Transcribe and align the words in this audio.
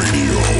Radio. 0.00 0.59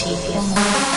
your 0.00 0.92